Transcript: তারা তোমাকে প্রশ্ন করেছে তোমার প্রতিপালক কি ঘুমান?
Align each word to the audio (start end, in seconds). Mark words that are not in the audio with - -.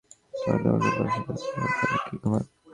তারা 0.33 0.57
তোমাকে 0.63 0.89
প্রশ্ন 0.97 1.19
করেছে 1.25 1.47
তোমার 1.47 1.71
প্রতিপালক 1.71 2.01
কি 2.07 2.15
ঘুমান? 2.21 2.43